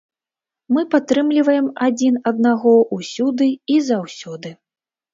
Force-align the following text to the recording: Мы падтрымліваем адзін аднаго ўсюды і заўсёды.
Мы 0.77 0.83
падтрымліваем 0.95 1.69
адзін 1.89 2.19
аднаго 2.33 2.75
ўсюды 2.99 3.53
і 3.75 3.81
заўсёды. 3.95 4.59